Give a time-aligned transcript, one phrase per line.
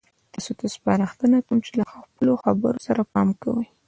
[0.33, 3.67] تاسو ته سپارښتنه کوم چې له خپلو خبرو سره پام کوئ.